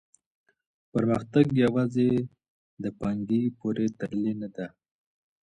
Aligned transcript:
پرمختګ 0.91 1.45
یوازې 1.63 2.09
د 2.83 2.85
پانګي 2.99 3.43
پوري 3.57 3.87
تړلی 3.99 4.33
نه 4.41 4.47
دی. 4.55 4.67